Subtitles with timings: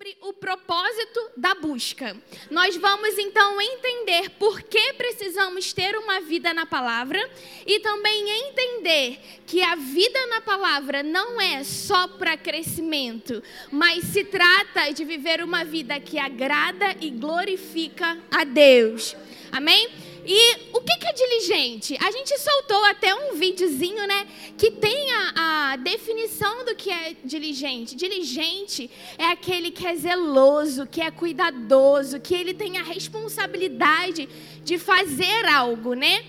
[0.00, 2.16] sobre o propósito da busca.
[2.50, 7.20] Nós vamos então entender por que precisamos ter uma vida na palavra
[7.66, 14.24] e também entender que a vida na palavra não é só para crescimento, mas se
[14.24, 19.14] trata de viver uma vida que agrada e glorifica a Deus.
[19.52, 20.09] Amém?
[20.24, 21.98] E o que é diligente?
[22.00, 24.26] A gente soltou até um videozinho, né?
[24.56, 27.96] Que tem a, a, definição do que é diligente.
[27.96, 34.28] Diligente é aquele que é zeloso, que é cuidadoso, que ele tem a responsabilidade
[34.64, 36.24] de fazer algo, né?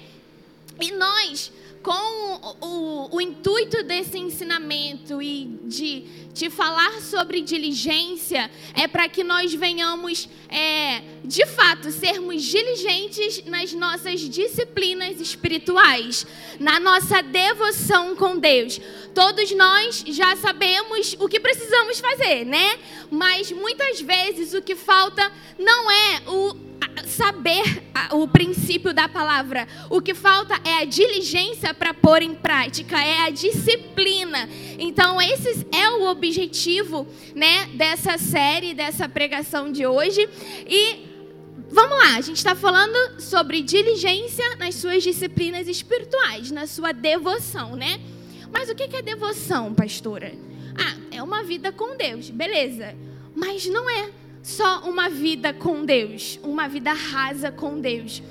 [0.80, 6.02] E nós com o, o, intuito desse ensinamento e de,
[6.34, 13.73] de falar sobre diligência, é para que nós venhamos, é, de fato, sermos diligentes nas
[13.73, 16.25] nossas disciplinas espirituais,
[16.59, 18.80] na nossa devoção com Deus.
[19.16, 22.80] Todos nós já sabemos o que precisamos fazer, né?
[23.09, 26.70] Mas muitas vezes o que falta não é o
[27.05, 29.67] saber o princípio da palavra.
[29.89, 34.50] O que falta é a diligência para pôr em prática, é a disciplina.
[34.80, 40.28] Então, esse é o objetivo, né, dessa série, dessa pregação de hoje.
[40.67, 41.05] E
[41.70, 47.75] vamos lá, a gente está falando sobre diligência nas suas disciplinas espirituais, na sua devoção,
[47.75, 48.00] né?
[48.52, 50.33] Mas o que é devoção, pastora?
[50.77, 52.95] Ah, é uma vida com Deus, beleza.
[53.33, 54.09] Mas não é
[54.42, 58.22] só uma vida com Deus, uma vida rasa com Deus.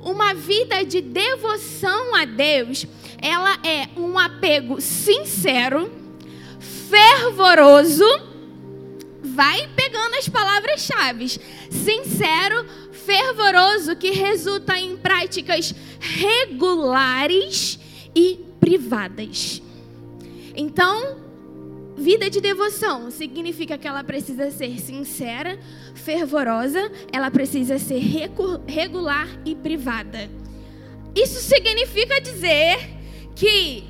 [0.00, 2.86] Uma vida de devoção a Deus,
[3.20, 5.92] ela é um apego sincero,
[6.58, 8.06] fervoroso,
[9.22, 11.28] vai pegando as palavras-chave.
[11.70, 17.78] Sincero, fervoroso, que resulta em práticas regulares
[18.14, 19.60] e privadas.
[20.56, 21.29] Então,
[22.10, 25.56] Vida de devoção significa que ela precisa ser sincera,
[25.94, 28.00] fervorosa, ela precisa ser
[28.66, 30.28] regular e privada.
[31.14, 32.78] Isso significa dizer
[33.36, 33.84] que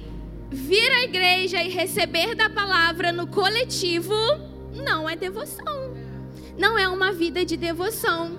[0.50, 4.14] vir à igreja e receber da palavra no coletivo
[4.74, 5.96] não é devoção.
[6.58, 8.38] Não é uma vida de devoção.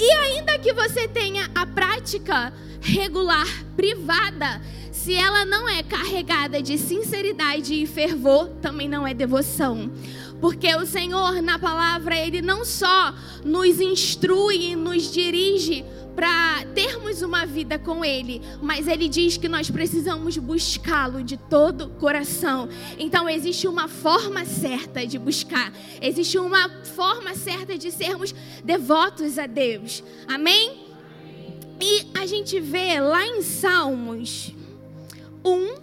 [0.00, 3.46] E ainda que você tenha a prática regular
[3.76, 4.62] privada,
[4.98, 9.90] se ela não é carregada de sinceridade e fervor, também não é devoção.
[10.40, 13.14] Porque o Senhor, na palavra, Ele não só
[13.44, 15.84] nos instrui e nos dirige
[16.16, 21.90] para termos uma vida com Ele, mas Ele diz que nós precisamos buscá-lo de todo
[21.90, 22.68] coração.
[22.98, 25.72] Então, existe uma forma certa de buscar,
[26.02, 28.34] existe uma forma certa de sermos
[28.64, 30.02] devotos a Deus.
[30.26, 30.88] Amém?
[31.80, 34.57] E a gente vê lá em Salmos
[35.54, 35.74] 1,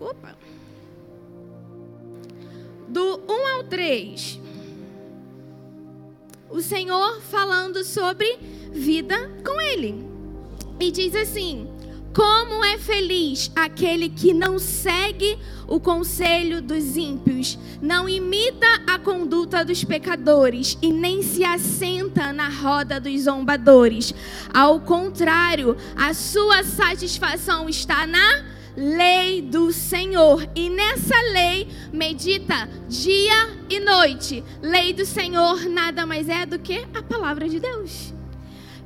[0.00, 0.36] opa,
[2.88, 4.40] do 1 ao 3,
[6.48, 8.38] o Senhor falando sobre
[8.72, 10.04] vida com Ele.
[10.78, 11.68] E diz assim:
[12.14, 19.64] Como é feliz aquele que não segue o conselho dos ímpios, não imita a conduta
[19.64, 24.14] dos pecadores e nem se assenta na roda dos zombadores.
[24.54, 28.45] Ao contrário, a sua satisfação está na
[28.76, 30.48] lei do Senhor.
[30.54, 34.44] E nessa lei medita dia e noite.
[34.60, 38.14] Lei do Senhor nada mais é do que a palavra de Deus.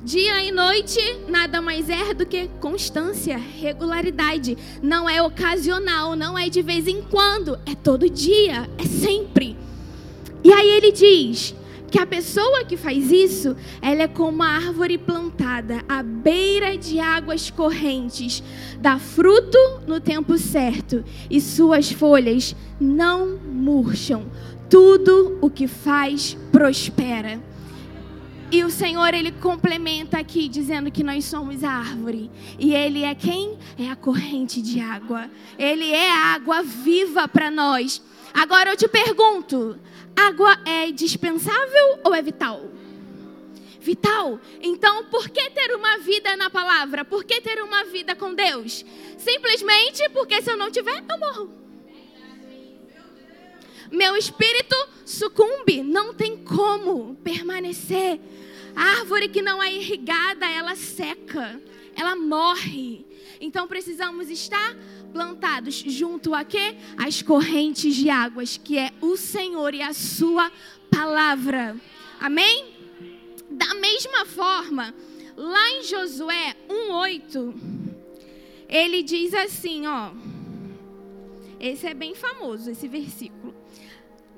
[0.03, 4.57] Dia e noite nada mais é do que constância, regularidade.
[4.81, 9.55] Não é ocasional, não é de vez em quando, é todo dia, é sempre.
[10.43, 11.53] E aí ele diz:
[11.91, 17.01] que a pessoa que faz isso, ela é como uma árvore plantada à beira de
[17.01, 18.41] águas correntes,
[18.79, 24.25] dá fruto no tempo certo e suas folhas não murcham.
[24.69, 27.50] Tudo o que faz prospera.
[28.51, 32.29] E o Senhor, ele complementa aqui dizendo que nós somos a árvore.
[32.59, 33.57] E ele é quem?
[33.79, 35.31] É a corrente de água.
[35.57, 38.01] Ele é a água viva para nós.
[38.33, 39.79] Agora eu te pergunto:
[40.13, 42.61] água é dispensável ou é vital?
[43.79, 44.37] Vital.
[44.61, 47.05] Então, por que ter uma vida na palavra?
[47.05, 48.83] Por que ter uma vida com Deus?
[49.17, 51.49] Simplesmente porque se eu não tiver, eu morro.
[53.89, 54.75] Meu espírito
[55.05, 58.19] sucumbe, não tem como permanecer.
[58.75, 61.61] Árvore que não é irrigada, ela seca,
[61.95, 63.05] ela morre.
[63.39, 64.75] Então precisamos estar
[65.11, 66.75] plantados junto a quê?
[66.97, 70.51] As correntes de águas, que é o Senhor e a sua
[70.89, 71.75] palavra.
[72.19, 72.73] Amém?
[73.49, 74.93] Da mesma forma,
[75.35, 77.53] lá em Josué 1:8,
[78.69, 80.11] ele diz assim, ó.
[81.59, 83.50] Esse é bem famoso esse versículo.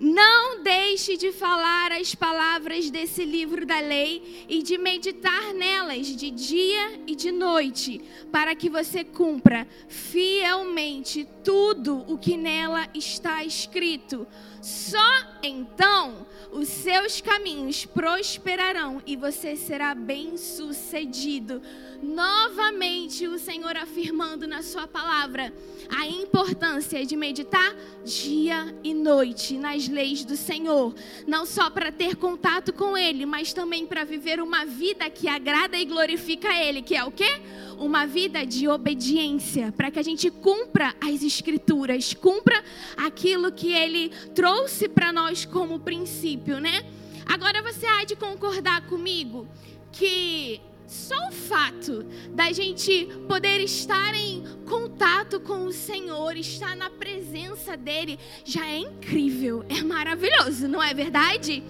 [0.03, 6.29] Não deixe de falar as palavras desse livro da lei e de meditar nelas de
[6.29, 14.27] dia e de noite, para que você cumpra fielmente tudo o que nela está escrito.
[14.63, 14.97] Só
[15.43, 21.61] então os seus caminhos prosperarão e você será bem-sucedido.
[22.01, 25.53] Novamente, o Senhor afirmando na Sua palavra
[25.89, 27.75] a importância de meditar
[28.05, 30.95] dia e noite nas leis do Senhor,
[31.27, 35.77] não só para ter contato com Ele, mas também para viver uma vida que agrada
[35.77, 37.41] e glorifica Ele, que é o quê?
[37.79, 42.63] Uma vida de obediência, para que a gente cumpra as Escrituras, cumpra
[42.97, 46.83] aquilo que Ele trouxe para nós como princípio, né?
[47.25, 49.47] Agora você há de concordar comigo
[49.91, 56.89] que só o fato da gente poder estar em contato com o Senhor, estar na
[56.89, 61.63] presença dEle, já é incrível, é maravilhoso, não é verdade?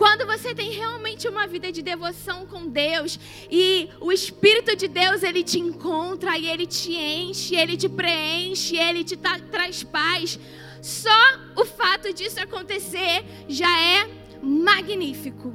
[0.00, 3.20] Quando você tem realmente uma vida de devoção com Deus
[3.50, 8.78] e o Espírito de Deus ele te encontra e ele te enche, ele te preenche,
[8.78, 10.38] ele te tra traz paz.
[10.80, 11.20] Só
[11.54, 14.08] o fato disso acontecer já é
[14.42, 15.52] magnífico.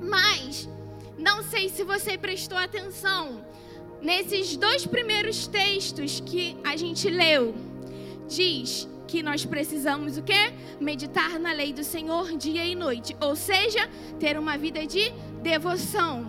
[0.00, 0.68] Mas
[1.18, 3.44] não sei se você prestou atenção
[4.00, 7.56] nesses dois primeiros textos que a gente leu.
[8.28, 10.52] Diz que nós precisamos o quê?
[10.78, 13.88] Meditar na lei do Senhor dia e noite, ou seja,
[14.20, 15.10] ter uma vida de
[15.42, 16.28] devoção.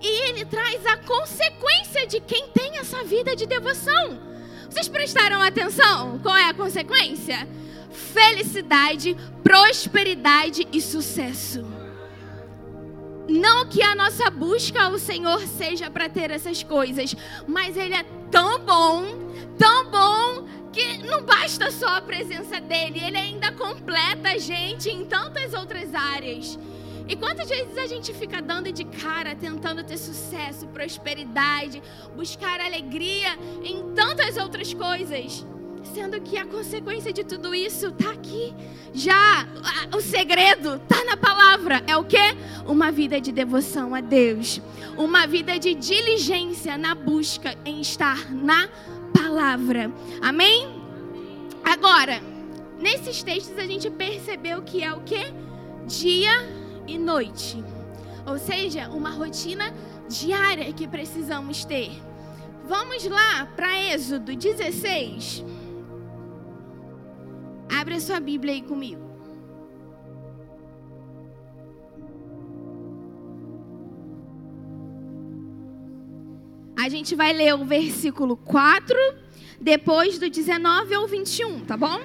[0.00, 4.20] E ele traz a consequência de quem tem essa vida de devoção.
[4.68, 6.18] Vocês prestaram atenção?
[6.18, 7.48] Qual é a consequência?
[7.90, 11.64] Felicidade, prosperidade e sucesso.
[13.26, 17.14] Não que a nossa busca ao Senhor seja para ter essas coisas,
[17.46, 19.04] mas Ele é tão bom,
[19.58, 25.04] tão bom, que não basta só a presença dEle, Ele ainda completa a gente em
[25.04, 26.58] tantas outras áreas.
[27.08, 31.82] E quantas vezes a gente fica dando de cara, tentando ter sucesso, prosperidade,
[32.14, 35.46] buscar alegria em tantas outras coisas?
[35.94, 38.54] Sendo que a consequência de tudo isso está aqui.
[38.92, 39.46] Já
[39.96, 41.82] o segredo está na palavra.
[41.86, 42.18] É o que?
[42.66, 44.60] Uma vida de devoção a Deus.
[44.98, 48.97] Uma vida de diligência na busca em estar na palavra.
[50.20, 50.68] Amém?
[51.64, 52.20] Agora,
[52.78, 55.32] nesses textos a gente percebeu que é o que?
[55.86, 56.32] Dia
[56.86, 57.62] e noite.
[58.26, 59.72] Ou seja, uma rotina
[60.08, 61.90] diária que precisamos ter.
[62.66, 65.44] Vamos lá para Êxodo 16.
[67.80, 69.07] Abre a sua Bíblia aí comigo.
[76.80, 78.96] A gente vai ler o versículo 4,
[79.60, 82.00] depois do 19 ao 21, tá bom?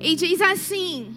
[0.00, 1.14] E diz assim: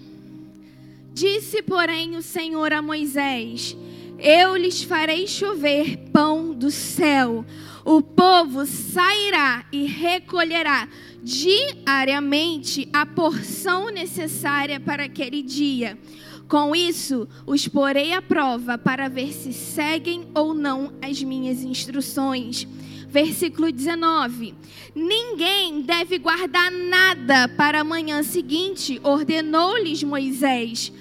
[1.12, 3.76] Disse, porém, o Senhor a Moisés:
[4.20, 7.44] Eu lhes farei chover pão do céu.
[7.84, 10.88] O povo sairá e recolherá
[11.24, 15.98] diariamente a porção necessária para aquele dia.
[16.48, 22.66] Com isso, os porei à prova para ver se seguem ou não as minhas instruções.
[23.10, 24.54] Versículo 19:
[24.96, 30.92] Ninguém deve guardar nada para a manhã seguinte, ordenou-lhes Moisés.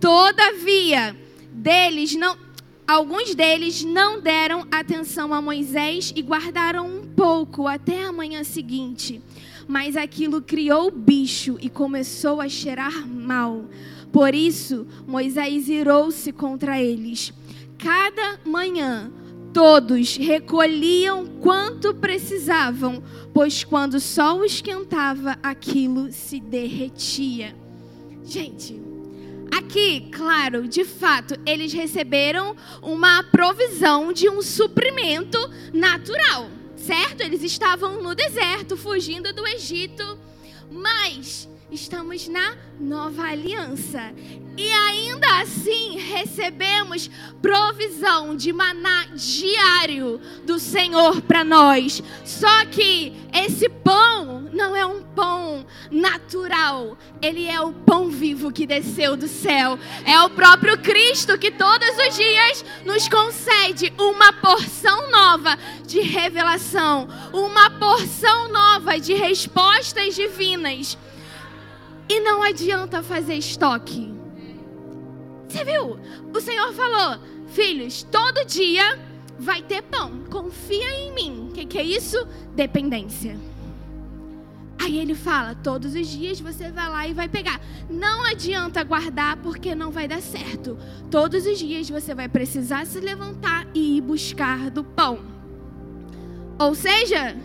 [0.00, 1.16] Todavia,
[1.52, 2.46] deles não
[2.88, 9.20] Alguns deles não deram atenção a Moisés e guardaram um pouco até a manhã seguinte
[9.68, 13.64] mas aquilo criou bicho e começou a cheirar mal.
[14.16, 17.34] Por isso, Moisés irou-se contra eles.
[17.76, 19.12] Cada manhã,
[19.52, 23.02] todos recolhiam quanto precisavam,
[23.34, 27.54] pois quando o sol esquentava, aquilo se derretia.
[28.24, 28.80] Gente,
[29.54, 35.38] aqui, claro, de fato, eles receberam uma provisão de um suprimento
[35.74, 37.20] natural certo?
[37.20, 40.16] Eles estavam no deserto, fugindo do Egito,
[40.70, 44.12] mas estamos na nova aliança.
[44.56, 47.10] E ainda assim recebemos
[47.42, 52.02] provisão de maná diário do Senhor para nós.
[52.24, 58.66] Só que esse pão não é um pão natural, ele é o pão vivo que
[58.66, 59.78] desceu do céu.
[60.06, 67.06] É o próprio Cristo que todos os dias nos concede uma porção nova de revelação,
[67.32, 70.96] uma porção nova de respostas divinas.
[72.08, 74.14] E não adianta fazer estoque.
[75.48, 75.98] Você viu?
[76.34, 78.98] O Senhor falou: Filhos, todo dia
[79.38, 80.24] vai ter pão.
[80.30, 81.48] Confia em mim.
[81.50, 82.26] O que, que é isso?
[82.54, 83.36] Dependência.
[84.78, 87.60] Aí ele fala: todos os dias você vai lá e vai pegar.
[87.88, 90.78] Não adianta guardar porque não vai dar certo.
[91.10, 95.18] Todos os dias você vai precisar se levantar e ir buscar do pão.
[96.58, 97.36] Ou seja,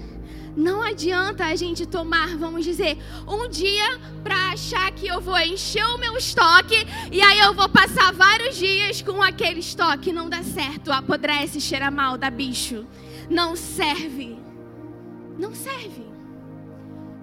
[0.56, 5.86] não adianta a gente tomar, vamos dizer, um dia para achar que eu vou encher
[5.86, 6.76] o meu estoque
[7.12, 10.12] e aí eu vou passar vários dias com aquele estoque.
[10.12, 12.86] Não dá certo, apodrece, cheira mal, dá bicho.
[13.30, 14.38] Não serve.
[15.38, 16.11] Não serve.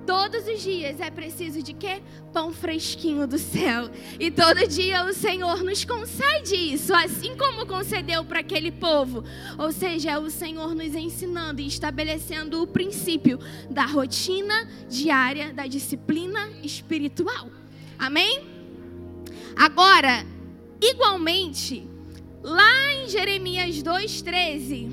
[0.08, 2.00] Todos os dias é preciso de quê?
[2.32, 3.90] Pão fresquinho do céu.
[4.18, 9.22] E todo dia o Senhor nos concede isso, assim como concedeu para aquele povo.
[9.58, 13.38] Ou seja, é o Senhor nos ensinando e estabelecendo o princípio
[13.68, 17.50] da rotina diária, da disciplina espiritual.
[17.98, 18.48] Amém?
[19.54, 20.24] Agora,
[20.80, 21.86] igualmente,
[22.42, 24.90] lá em Jeremias 2,13,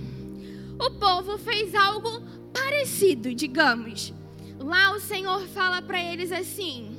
[0.77, 2.21] o povo fez algo
[2.53, 4.13] parecido, digamos.
[4.59, 6.97] Lá o Senhor fala para eles assim: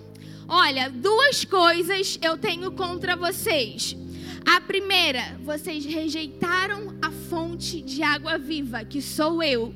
[0.49, 3.97] Olha, duas coisas eu tenho contra vocês.
[4.45, 9.75] A primeira, vocês rejeitaram a fonte de água viva, que sou eu.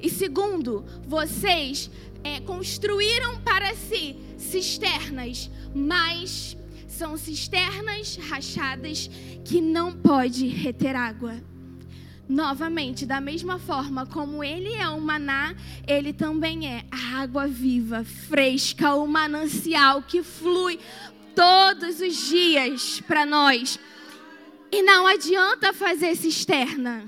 [0.00, 1.90] E segundo, vocês
[2.24, 6.56] é, construíram para si cisternas, mas
[6.88, 9.10] são cisternas rachadas
[9.44, 11.42] que não pode reter água.
[12.28, 15.54] Novamente, da mesma forma como ele é o maná,
[15.86, 20.80] ele também é a água viva, fresca, o manancial que flui
[21.36, 23.78] todos os dias para nós.
[24.72, 27.06] E não adianta fazer cisterna.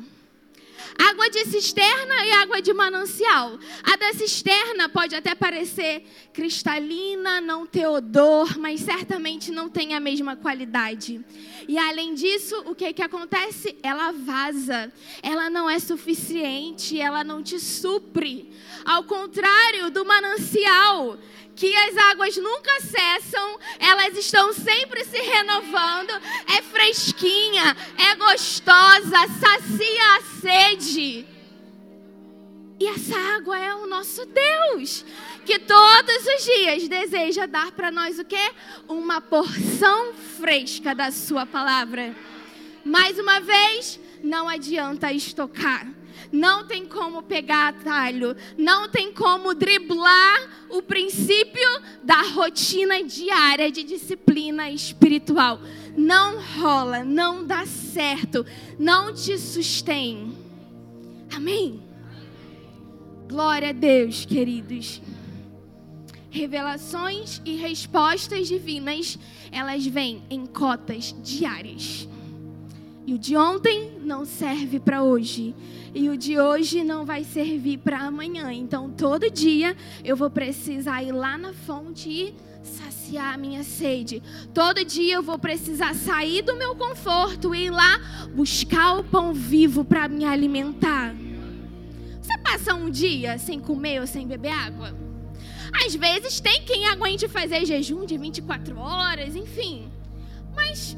[0.99, 3.57] Água de cisterna e água de manancial.
[3.85, 10.01] A da cisterna pode até parecer cristalina, não ter odor, mas certamente não tem a
[10.01, 11.25] mesma qualidade.
[11.69, 13.77] E além disso, o que, que acontece?
[13.83, 14.93] Ela vaza.
[15.23, 18.51] Ela não é suficiente, ela não te supre.
[18.85, 21.17] Ao contrário do manancial,
[21.59, 26.11] que as águas nunca cessam, elas estão sempre se renovando,
[26.57, 31.27] é fresquinha, é gostosa, sacia a sede.
[32.79, 35.05] E essa água é o nosso Deus,
[35.45, 38.53] que todos os dias deseja dar para nós o quê?
[38.87, 42.15] Uma porção fresca da sua palavra.
[42.85, 45.98] Mais uma vez, não adianta estocar
[46.33, 51.69] não tem como pegar atalho, não tem como driblar o princípio
[52.03, 55.61] da rotina diária de disciplina espiritual.
[55.97, 58.45] Não rola, não dá certo,
[58.79, 60.33] não te sustém.
[61.35, 61.83] Amém?
[63.29, 65.03] Glória a Deus, queridos.
[66.31, 69.19] Revelações e respostas divinas,
[69.51, 72.09] elas vêm em cotas diárias.
[73.09, 75.55] E o de ontem não serve para hoje.
[75.95, 78.53] E o de hoje não vai servir para amanhã.
[78.53, 79.75] Então, todo dia
[80.05, 84.23] eu vou precisar ir lá na fonte e saciar a minha sede.
[84.53, 87.99] Todo dia eu vou precisar sair do meu conforto e ir lá
[88.35, 91.15] buscar o pão vivo para me alimentar.
[92.21, 94.95] Você passa um dia sem comer ou sem beber água?
[95.83, 99.89] Às vezes tem quem aguente fazer jejum de 24 horas, enfim.
[100.55, 100.95] Mas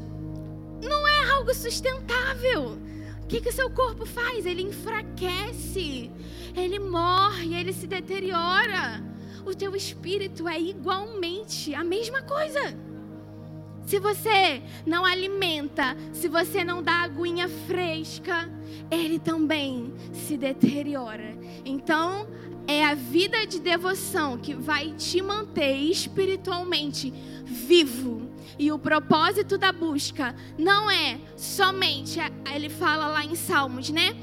[0.81, 2.77] não é algo sustentável.
[3.23, 4.45] O que, que o seu corpo faz?
[4.45, 6.11] Ele enfraquece,
[6.55, 9.03] ele morre, ele se deteriora.
[9.45, 12.77] O teu espírito é igualmente a mesma coisa.
[13.85, 18.49] Se você não alimenta, se você não dá aguinha fresca,
[18.89, 21.37] ele também se deteriora.
[21.65, 22.27] Então,
[22.67, 27.11] é a vida de devoção que vai te manter espiritualmente
[27.45, 32.19] vivo e o propósito da busca não é somente,
[32.53, 34.15] ele fala lá em Salmos, né?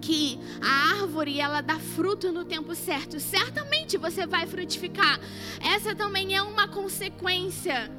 [0.00, 3.20] que a árvore ela dá fruto no tempo certo.
[3.20, 5.20] Certamente você vai frutificar.
[5.60, 7.90] Essa também é uma consequência.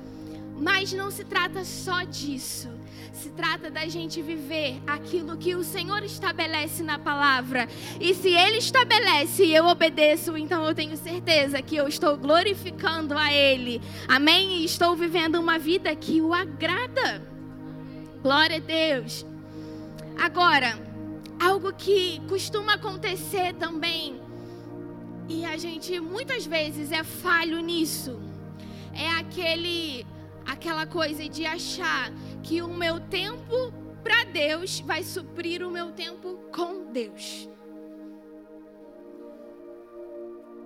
[0.57, 2.69] Mas não se trata só disso.
[3.13, 7.67] Se trata da gente viver aquilo que o Senhor estabelece na palavra.
[7.99, 13.17] E se Ele estabelece e eu obedeço, então eu tenho certeza que eu estou glorificando
[13.17, 13.81] a Ele.
[14.07, 14.59] Amém?
[14.59, 17.27] E estou vivendo uma vida que o agrada.
[18.21, 19.25] Glória a Deus.
[20.17, 20.77] Agora,
[21.39, 24.19] algo que costuma acontecer também,
[25.29, 28.19] e a gente muitas vezes é falho nisso,
[28.93, 30.05] é aquele
[30.45, 32.11] aquela coisa de achar
[32.43, 37.49] que o meu tempo para Deus vai suprir o meu tempo com Deus.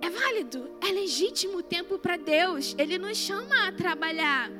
[0.00, 2.74] É válido, é legítimo o tempo para Deus.
[2.78, 4.50] Ele nos chama a trabalhar.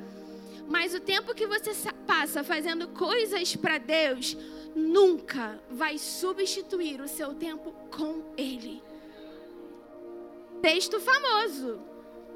[0.67, 1.71] Mas o tempo que você
[2.07, 4.35] passa fazendo coisas para Deus
[4.75, 8.81] nunca vai substituir o seu tempo com Ele.
[10.61, 11.79] texto famoso.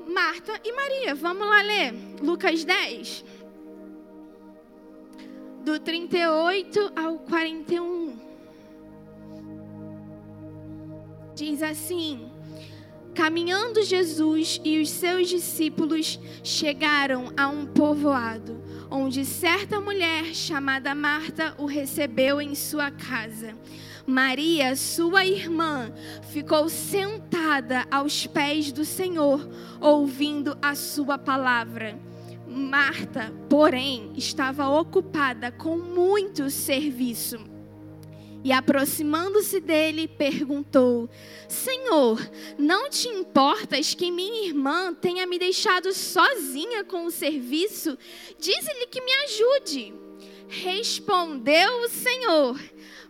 [0.07, 1.15] Marta e Maria.
[1.15, 1.93] Vamos lá ler.
[2.21, 3.25] Lucas 10.
[5.63, 8.17] Do 38 ao 41.
[11.35, 12.29] Diz assim:
[13.13, 21.53] Caminhando Jesus e os seus discípulos chegaram a um povoado, onde certa mulher chamada Marta
[21.57, 23.55] o recebeu em sua casa.
[24.09, 25.93] Maria, sua irmã,
[26.31, 29.47] ficou sentada aos pés do Senhor,
[29.79, 31.97] ouvindo a sua palavra.
[32.47, 37.37] Marta, porém, estava ocupada com muito serviço.
[38.43, 41.07] E aproximando-se dele, perguntou:
[41.47, 42.19] Senhor,
[42.57, 47.95] não te importas que minha irmã tenha me deixado sozinha com o serviço?
[48.39, 49.93] Diz-lhe que me ajude.
[50.47, 52.59] Respondeu o Senhor: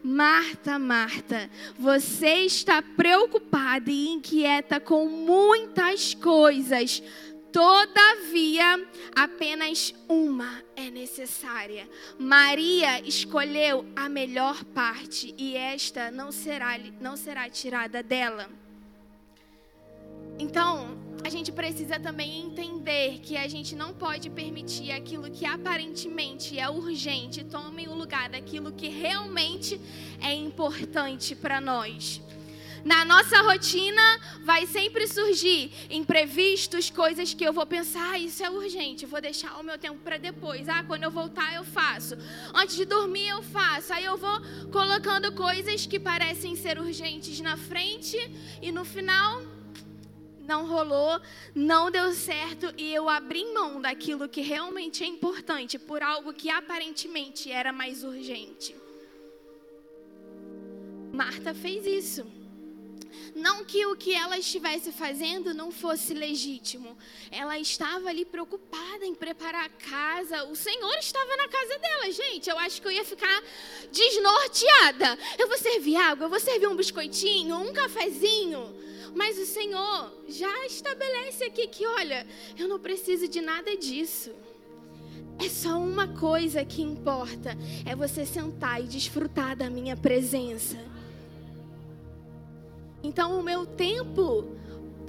[0.03, 7.03] Marta, Marta, você está preocupada e inquieta com muitas coisas.
[7.51, 11.89] Todavia, apenas uma é necessária.
[12.17, 18.49] Maria escolheu a melhor parte e esta não será, não será tirada dela.
[20.37, 26.57] Então, a gente precisa também entender que a gente não pode permitir aquilo que aparentemente
[26.57, 29.79] é urgente tome o lugar daquilo que realmente
[30.21, 32.21] é importante para nós.
[32.83, 34.01] Na nossa rotina
[34.43, 39.59] vai sempre surgir imprevistos, coisas que eu vou pensar, ah, isso é urgente, vou deixar
[39.59, 40.69] o meu tempo para depois.
[40.69, 42.17] Ah, quando eu voltar eu faço.
[42.53, 43.91] Antes de dormir eu faço.
[43.93, 48.17] Aí eu vou colocando coisas que parecem ser urgentes na frente
[48.61, 49.41] e no final
[50.49, 51.21] não rolou,
[51.53, 56.49] não deu certo e eu abri mão daquilo que realmente é importante por algo que
[56.49, 58.75] aparentemente era mais urgente.
[61.13, 62.25] Marta fez isso.
[63.35, 66.97] Não que o que ela estivesse fazendo não fosse legítimo.
[67.29, 70.45] Ela estava ali preocupada em preparar a casa.
[70.45, 72.49] O Senhor estava na casa dela, gente.
[72.49, 73.43] Eu acho que eu ia ficar
[73.91, 75.17] desnorteada.
[75.37, 78.88] Eu vou servir água, eu vou servir um biscoitinho, um cafezinho.
[79.15, 82.25] Mas o Senhor já estabelece aqui que, olha,
[82.57, 84.31] eu não preciso de nada disso.
[85.43, 90.77] É só uma coisa que importa: é você sentar e desfrutar da minha presença.
[93.01, 94.58] Então, o meu tempo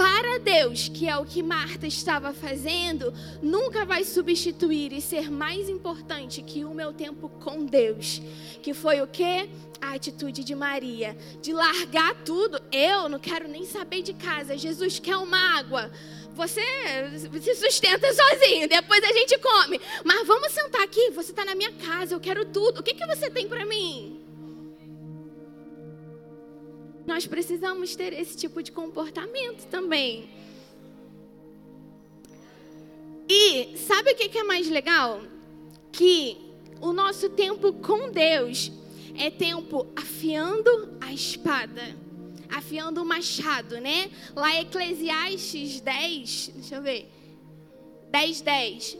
[0.01, 5.69] para Deus, que é o que Marta estava fazendo, nunca vai substituir e ser mais
[5.69, 8.19] importante que o meu tempo com Deus.
[8.63, 9.51] Que foi o que?
[9.79, 12.59] A atitude de Maria, de largar tudo.
[12.73, 14.57] Eu não quero nem saber de casa.
[14.57, 15.91] Jesus quer uma água.
[16.35, 16.63] Você
[17.43, 19.79] se sustenta sozinho, depois a gente come.
[20.03, 22.81] Mas vamos sentar aqui, você está na minha casa, eu quero tudo.
[22.81, 24.20] O que, que você tem para mim?
[27.07, 30.29] Nós precisamos ter esse tipo de comportamento também.
[33.29, 35.23] E sabe o que é mais legal?
[35.93, 36.37] Que
[36.81, 38.73] o nosso tempo com Deus
[39.17, 41.97] é tempo afiando a espada,
[42.49, 44.11] afiando o machado, né?
[44.35, 47.09] Lá Eclesiastes 10, deixa eu ver,
[48.11, 48.99] 10, 10,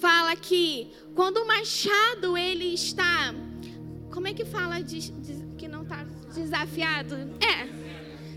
[0.00, 3.34] fala que quando o machado ele está,
[4.10, 5.10] como é que fala de,
[6.40, 7.14] desafiado?
[7.40, 7.68] É,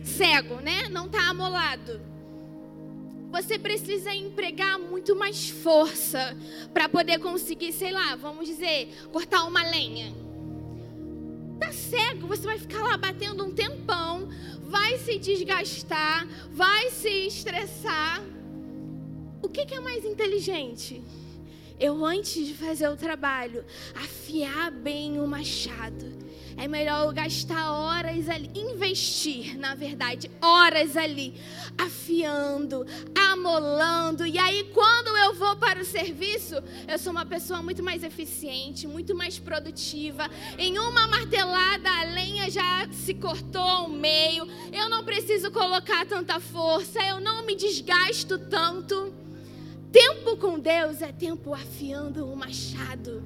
[0.03, 0.89] cego, né?
[0.89, 2.01] Não está amolado.
[3.31, 6.35] Você precisa empregar muito mais força
[6.73, 10.13] para poder conseguir, sei lá, vamos dizer, cortar uma lenha.
[11.59, 14.29] Tá cego, você vai ficar lá batendo um tempão,
[14.63, 18.23] vai se desgastar, vai se estressar.
[19.41, 21.03] O que, que é mais inteligente?
[21.79, 23.63] Eu, antes de fazer o trabalho,
[23.95, 26.28] afiar bem o machado
[26.59, 31.33] é melhor gastar horas ali, investir, na verdade, horas ali,
[31.77, 34.27] afiando, amolando.
[34.27, 38.85] E aí, quando eu vou para o serviço, eu sou uma pessoa muito mais eficiente,
[38.85, 40.29] muito mais produtiva.
[40.57, 44.45] Em uma martelada, a lenha já se cortou ao meio.
[44.73, 49.13] Eu não preciso colocar tanta força, eu não me desgasto tanto.
[49.93, 53.23] Tempo com Deus é tempo afiando o machado.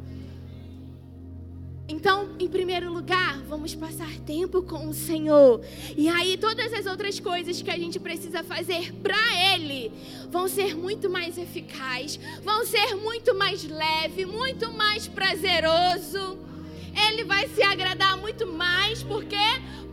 [1.87, 5.61] Então, em primeiro lugar, vamos passar tempo com o Senhor.
[5.97, 9.17] E aí, todas as outras coisas que a gente precisa fazer para
[9.53, 9.91] Ele
[10.29, 16.39] vão ser muito mais eficazes, vão ser muito mais leve, muito mais prazeroso.
[17.07, 19.35] Ele vai se agradar muito mais, por quê?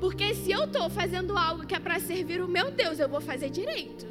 [0.01, 3.21] Porque se eu estou fazendo algo que é para servir o meu Deus, eu vou
[3.21, 4.07] fazer direito.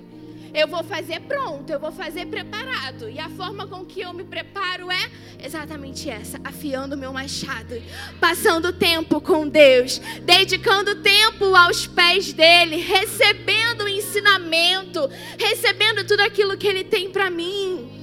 [0.54, 3.10] Eu vou fazer pronto, eu vou fazer preparado.
[3.10, 5.10] E a forma com que eu me preparo é
[5.44, 7.82] exatamente essa: afiando meu machado,
[8.20, 16.58] passando tempo com Deus, dedicando tempo aos pés dele, recebendo o ensinamento, recebendo tudo aquilo
[16.58, 18.00] que Ele tem para mim.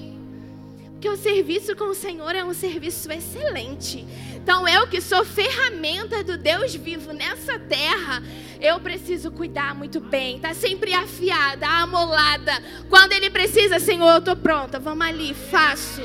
[0.92, 4.06] Porque o serviço com o Senhor é um serviço excelente.
[4.34, 8.22] Então, eu que sou ferramenta do Deus vivo nessa terra,
[8.60, 12.52] eu preciso cuidar muito bem, tá sempre afiada, amolada.
[12.88, 16.02] Quando ele precisa, Senhor, eu tô pronta, vamos ali, faço.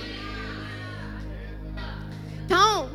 [2.45, 2.89] Então,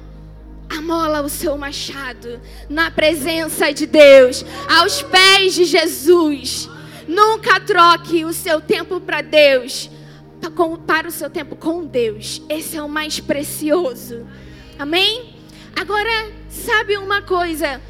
[0.68, 6.68] amola o seu machado na presença de Deus, aos pés de Jesus.
[7.08, 9.88] Nunca troque o seu tempo para Deus,
[10.86, 12.42] para o seu tempo com Deus.
[12.48, 14.26] Esse é o mais precioso.
[14.78, 15.34] Amém?
[15.74, 17.80] Agora, sabe uma coisa?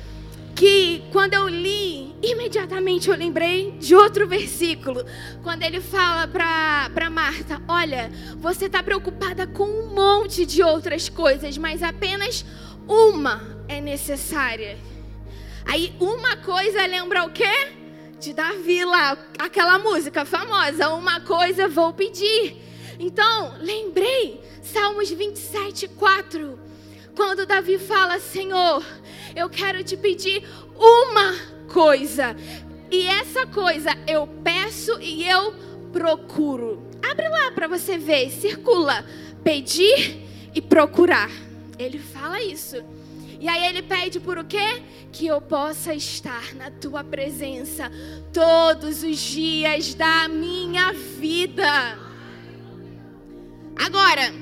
[0.57, 5.05] Que quando eu li, imediatamente eu lembrei de outro versículo,
[5.43, 11.59] quando ele fala para Marta: Olha, você está preocupada com um monte de outras coisas,
[11.59, 12.45] mas apenas
[12.89, 14.79] uma é necessária.
[15.67, 17.73] Aí, uma coisa lembra o quê?
[18.19, 22.57] De Davi lá, aquela música famosa: Uma coisa vou pedir.
[22.99, 26.66] Então, lembrei, Salmos 27, 4.
[27.17, 28.85] Quando Davi fala: Senhor,
[29.35, 31.35] eu quero te pedir uma
[31.73, 32.37] coisa.
[32.91, 35.53] E essa coisa eu peço e eu
[35.93, 36.87] procuro.
[37.11, 39.05] Abre lá para você ver, circula.
[39.43, 40.23] Pedir
[40.55, 41.31] e procurar.
[41.79, 42.85] Ele fala isso.
[43.41, 44.83] E aí ele pede por o quê?
[45.11, 47.91] Que eu possa estar na tua presença
[48.33, 51.99] todos os dias da minha vida.
[53.77, 54.33] Agora,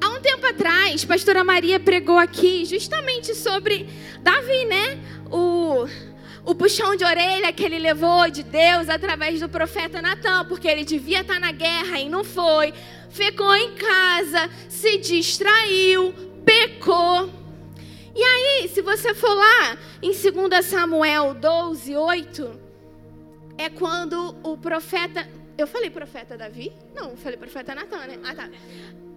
[0.00, 3.88] Há um tempo atrás, pastora Maria pregou aqui justamente sobre
[4.20, 4.98] Davi, né?
[5.30, 5.86] O,
[6.44, 10.84] o puxão de orelha que ele levou de Deus através do profeta Natan, porque ele
[10.84, 12.72] devia estar na guerra e não foi.
[13.10, 16.12] Ficou em casa, se distraiu,
[16.44, 17.30] pecou.
[18.14, 22.60] E aí, se você for lá em 2 Samuel 12, 8,
[23.58, 25.26] é quando o profeta.
[25.58, 26.72] Eu falei profeta Davi?
[26.94, 28.18] Não, falei profeta Natan, né?
[28.22, 28.50] Ah, tá.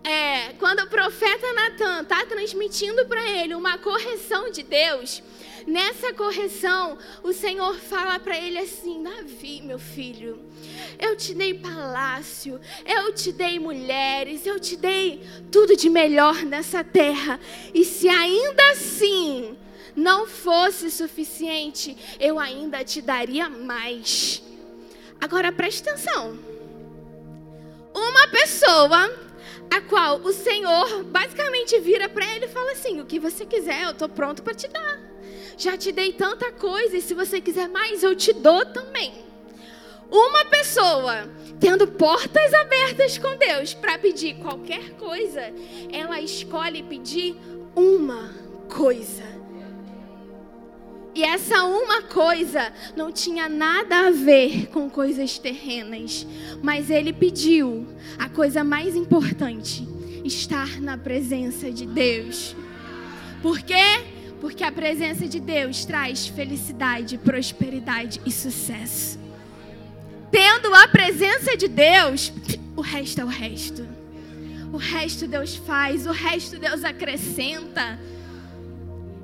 [0.04, 5.22] É, quando o profeta Natan está transmitindo para ele uma correção de Deus,
[5.68, 10.40] nessa correção, o Senhor fala para ele assim: Davi, meu filho,
[10.98, 16.84] eu te dei palácio, eu te dei mulheres, eu te dei tudo de melhor nessa
[16.84, 17.40] terra,
[17.74, 19.58] e se ainda assim
[19.96, 24.42] não fosse suficiente, eu ainda te daria mais.
[25.20, 26.40] Agora preste atenção.
[27.94, 29.29] Uma pessoa
[29.72, 33.84] a qual o Senhor basicamente vira para ele e fala assim: O que você quiser,
[33.84, 35.00] eu estou pronto para te dar.
[35.58, 39.14] Já te dei tanta coisa e se você quiser mais, eu te dou também.
[40.10, 41.30] Uma pessoa
[41.60, 45.54] tendo portas abertas com Deus para pedir qualquer coisa,
[45.92, 47.36] ela escolhe pedir
[47.76, 48.34] uma
[48.70, 49.39] coisa.
[51.16, 56.26] E essa uma coisa não tinha nada a ver com coisas terrenas,
[56.62, 59.88] mas ele pediu a coisa mais importante:
[60.24, 62.56] estar na presença de Deus.
[63.42, 64.04] Por quê?
[64.40, 69.20] Porque a presença de Deus traz felicidade, prosperidade e sucesso.
[70.32, 72.32] Tendo a presença de Deus,
[72.76, 73.88] o resto é o resto.
[74.72, 78.00] O resto Deus faz, o resto Deus acrescenta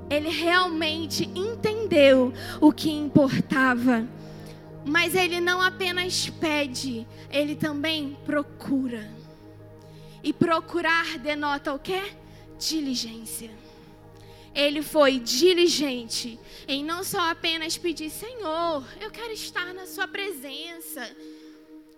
[0.08, 4.06] ele realmente entendeu o que importava.
[4.84, 9.10] Mas ele não apenas pede, ele também procura.
[10.22, 12.02] E procurar denota o quê?
[12.58, 13.50] Diligência.
[14.54, 21.14] Ele foi diligente em não só apenas pedir, Senhor, eu quero estar na Sua presença,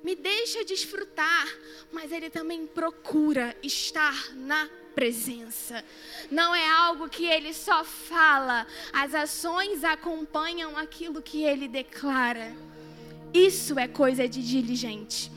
[0.03, 1.47] me deixa desfrutar,
[1.93, 5.85] mas ele também procura estar na presença.
[6.31, 12.55] Não é algo que ele só fala, as ações acompanham aquilo que ele declara.
[13.33, 15.31] Isso é coisa de diligente.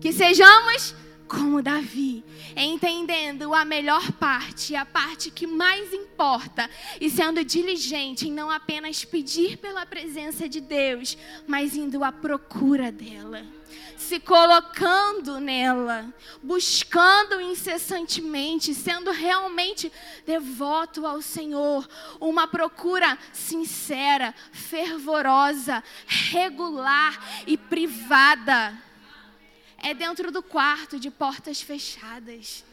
[0.00, 0.94] Que sejamos
[1.32, 2.22] como Davi,
[2.54, 6.68] entendendo a melhor parte, a parte que mais importa,
[7.00, 11.16] e sendo diligente em não apenas pedir pela presença de Deus,
[11.46, 13.42] mas indo à procura dela
[13.96, 19.90] se colocando nela, buscando incessantemente, sendo realmente
[20.26, 21.88] devoto ao Senhor,
[22.20, 28.76] uma procura sincera, fervorosa, regular e privada.
[29.82, 32.64] É dentro do quarto, de portas fechadas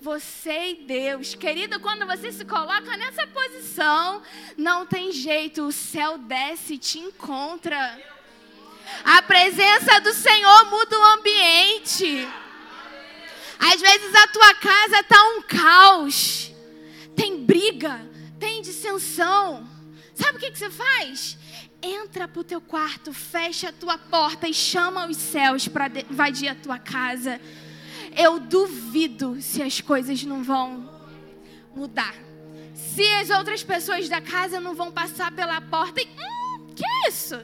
[0.00, 1.34] você e Deus.
[1.34, 4.22] Querido, quando você se coloca nessa posição,
[4.56, 8.00] não tem jeito, o céu desce e te encontra.
[9.04, 12.28] A presença do Senhor muda o ambiente.
[13.58, 16.52] Às vezes a tua casa está um caos.
[17.16, 18.00] Tem briga,
[18.38, 19.68] tem dissensão.
[20.14, 21.36] Sabe o que, que você faz?
[21.80, 26.54] Entra pro teu quarto, fecha a tua porta e chama os céus para invadir a
[26.54, 27.40] tua casa.
[28.16, 30.90] Eu duvido se as coisas não vão
[31.74, 32.14] mudar.
[32.74, 36.06] Se as outras pessoas da casa não vão passar pela porta e.
[36.06, 37.40] Hum, que é isso?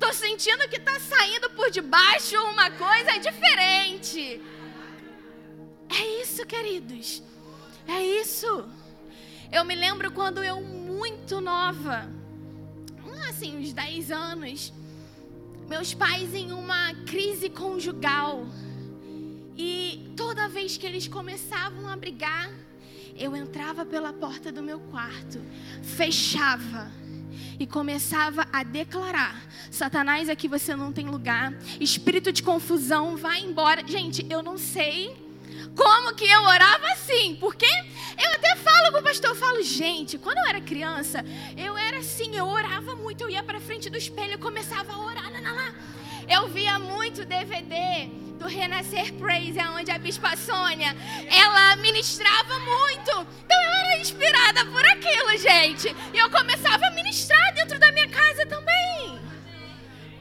[0.00, 4.40] Tô sentindo que tá saindo por debaixo uma coisa diferente.
[5.88, 7.22] É isso, queridos.
[7.86, 8.68] É isso.
[9.52, 12.08] Eu me lembro quando eu, muito nova,
[13.28, 14.72] assim, uns 10 anos,
[15.68, 18.46] meus pais em uma crise conjugal.
[19.56, 22.50] E toda vez que eles começavam a brigar,
[23.16, 25.40] eu entrava pela porta do meu quarto,
[25.82, 26.90] fechava
[27.58, 33.86] e começava a declarar: Satanás, aqui você não tem lugar, espírito de confusão, vai embora.
[33.86, 35.29] Gente, eu não sei
[35.80, 40.18] como que eu orava assim, porque eu até falo com o pastor, eu falo, gente,
[40.18, 41.24] quando eu era criança,
[41.56, 44.98] eu era assim, eu orava muito, eu ia para frente do espelho e começava a
[44.98, 45.74] orar, lá, lá.
[46.28, 50.94] Eu via muito DVD do Renascer Praise, onde a Bispa Sônia,
[51.30, 53.26] ela ministrava muito.
[53.46, 55.96] Então eu era inspirada por aquilo, gente.
[56.12, 59.18] E eu começava a ministrar dentro da minha casa também.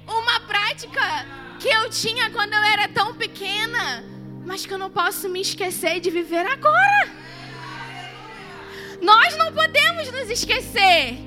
[0.07, 1.25] Uma prática
[1.59, 4.18] que eu tinha quando eu era tão pequena
[4.49, 7.07] mas que eu não posso me esquecer de viver agora.
[8.99, 11.19] Nós não podemos nos esquecer.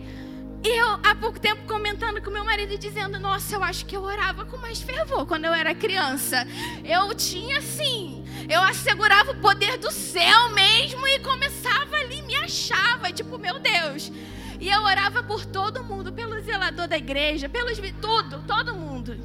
[0.64, 4.44] Eu, há pouco tempo, comentando com meu marido, dizendo: Nossa, eu acho que eu orava
[4.44, 6.44] com mais fervor quando eu era criança.
[6.85, 13.12] Eu tinha assim, eu assegurava o poder do céu mesmo e começava ali, me achava,
[13.12, 14.11] tipo, meu Deus.
[14.58, 19.16] E eu orava por todo mundo, pelo zelador da igreja, pelos tudo, todo mundo.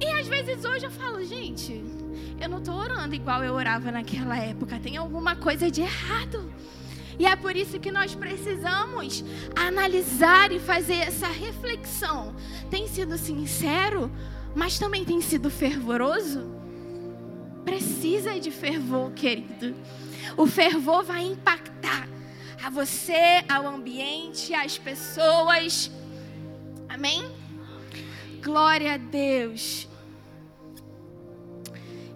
[0.00, 2.01] E às vezes hoje eu falo, gente,
[2.40, 4.78] eu não estou orando igual eu orava naquela época.
[4.80, 6.52] Tem alguma coisa de errado.
[7.18, 12.34] E é por isso que nós precisamos analisar e fazer essa reflexão.
[12.70, 14.10] Tem sido sincero,
[14.54, 16.50] mas também tem sido fervoroso?
[17.64, 19.74] Precisa de fervor, querido.
[20.36, 22.08] O fervor vai impactar
[22.62, 25.90] a você, ao ambiente, às pessoas.
[26.88, 27.24] Amém?
[28.42, 29.88] Glória a Deus.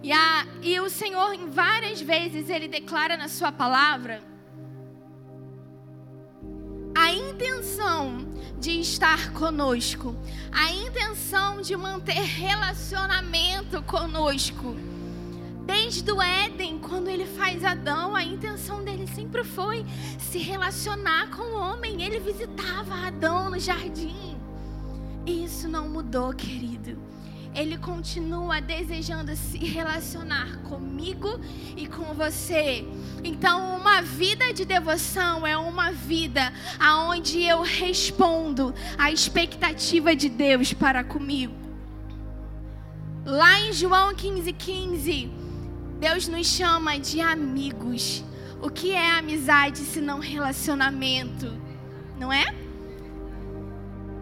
[0.07, 4.23] E, a, e o Senhor, em várias vezes, Ele declara na Sua palavra
[6.95, 8.25] a intenção
[8.57, 10.15] de estar conosco,
[10.49, 14.77] a intenção de manter relacionamento conosco.
[15.65, 19.85] Desde o Éden, quando ele faz Adão, a intenção dele sempre foi
[20.17, 22.01] se relacionar com o homem.
[22.01, 24.37] Ele visitava Adão no jardim.
[25.25, 26.97] E isso não mudou, querido
[27.57, 31.39] ele continua desejando se relacionar comigo
[31.75, 32.85] e com você.
[33.23, 40.71] Então, uma vida de devoção é uma vida aonde eu respondo à expectativa de Deus
[40.71, 41.55] para comigo.
[43.25, 45.31] Lá em João 15,15, 15,
[45.99, 48.23] Deus nos chama de amigos.
[48.61, 51.51] O que é amizade se não relacionamento?
[52.19, 52.66] Não é?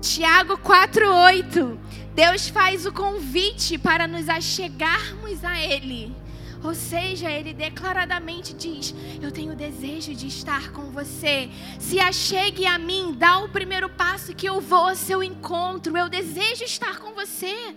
[0.02, 1.78] Tiago 4,8.
[2.14, 6.16] Deus faz o convite para nos achegarmos a Ele.
[6.64, 11.50] Ou seja, Ele declaradamente diz: Eu tenho desejo de estar com você.
[11.80, 15.98] Se achegue a mim, dá o primeiro passo que eu vou ao seu encontro.
[15.98, 17.76] Eu desejo estar com você.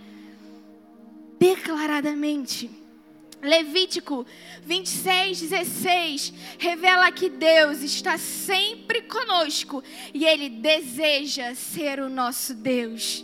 [1.39, 2.88] Declaradamente.
[3.41, 4.25] Levítico
[4.65, 9.81] 26, 16 revela que Deus está sempre conosco
[10.13, 13.23] e Ele deseja ser o nosso Deus.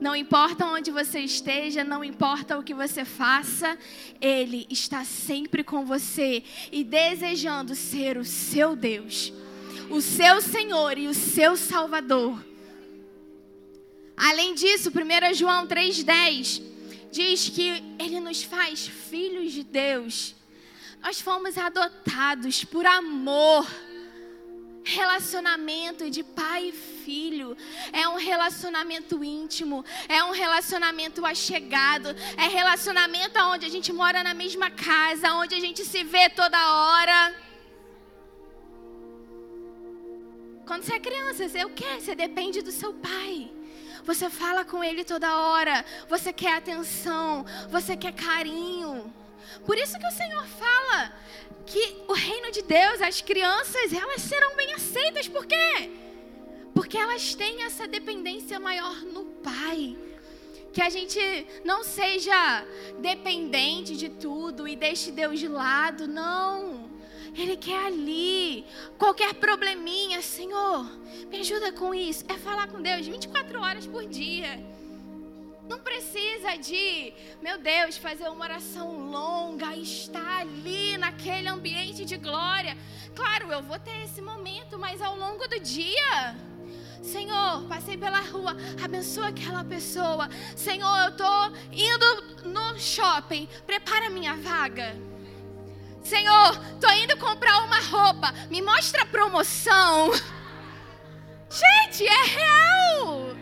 [0.00, 3.76] Não importa onde você esteja, não importa o que você faça,
[4.20, 9.32] Ele está sempre com você e desejando ser o seu Deus,
[9.90, 12.44] o seu Senhor e o seu Salvador.
[14.16, 16.71] Além disso, 1 João 3,10
[17.12, 20.34] diz que Ele nos faz filhos de Deus.
[21.02, 23.66] Nós fomos adotados por amor.
[24.84, 27.56] Relacionamento de pai e filho
[27.92, 34.34] é um relacionamento íntimo, é um relacionamento achegado, é relacionamento onde a gente mora na
[34.34, 37.32] mesma casa, onde a gente se vê toda hora.
[40.66, 42.00] Quando você é criança, você é o quê?
[42.00, 43.52] Você depende do seu pai.
[44.04, 45.84] Você fala com ele toda hora.
[46.08, 47.44] Você quer atenção.
[47.70, 49.12] Você quer carinho.
[49.64, 51.12] Por isso que o Senhor fala
[51.66, 55.28] que o reino de Deus, as crianças, elas serão bem aceitas.
[55.28, 55.90] Por quê?
[56.74, 59.96] Porque elas têm essa dependência maior no Pai.
[60.72, 61.20] Que a gente
[61.64, 62.64] não seja
[62.98, 66.08] dependente de tudo e deixe Deus de lado.
[66.08, 66.81] Não.
[67.34, 68.64] Ele quer ali.
[68.98, 70.84] Qualquer probleminha, Senhor,
[71.30, 72.24] me ajuda com isso.
[72.28, 74.60] É falar com Deus 24 horas por dia.
[75.68, 82.16] Não precisa de, meu Deus, fazer uma oração longa e estar ali naquele ambiente de
[82.16, 82.76] glória.
[83.14, 86.36] Claro, eu vou ter esse momento, mas ao longo do dia.
[87.02, 90.28] Senhor, passei pela rua, abençoa aquela pessoa.
[90.54, 95.11] Senhor, eu estou indo no shopping, prepara minha vaga.
[96.02, 100.12] Senhor, tô indo comprar uma roupa, me mostra a promoção.
[101.48, 103.32] Gente, é real.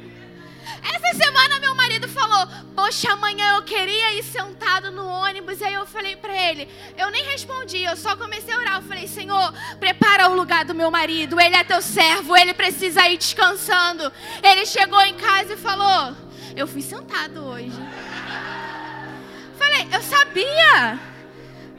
[0.82, 5.60] Essa semana meu marido falou: Poxa, amanhã eu queria ir sentado no ônibus.
[5.60, 8.76] E aí eu falei para ele: Eu nem respondi, eu só comecei a orar.
[8.76, 11.40] Eu falei: Senhor, prepara o lugar do meu marido.
[11.40, 14.10] Ele é teu servo, ele precisa ir descansando.
[14.42, 16.16] Ele chegou em casa e falou:
[16.56, 17.78] Eu fui sentado hoje.
[19.58, 21.09] Falei: Eu sabia.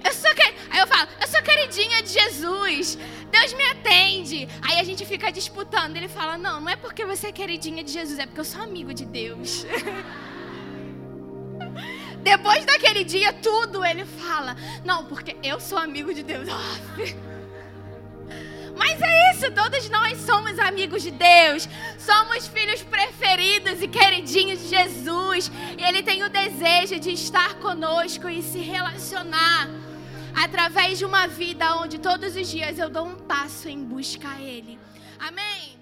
[0.03, 0.41] Eu sou que...
[0.41, 2.97] Aí eu falo, eu sou queridinha de Jesus.
[3.31, 4.47] Deus me atende.
[4.61, 5.95] Aí a gente fica disputando.
[5.95, 8.61] Ele fala, não, não é porque você é queridinha de Jesus, é porque eu sou
[8.61, 9.65] amigo de Deus.
[12.21, 14.55] Depois daquele dia, tudo ele fala.
[14.85, 16.47] Não, porque eu sou amigo de Deus.
[18.77, 21.67] Mas é isso, todos nós somos amigos de Deus,
[21.99, 28.29] somos filhos preferidos e queridinhos de Jesus, e Ele tem o desejo de estar conosco
[28.29, 29.69] e se relacionar
[30.35, 34.41] através de uma vida onde todos os dias eu dou um passo em busca a
[34.41, 34.79] Ele.
[35.19, 35.80] Amém?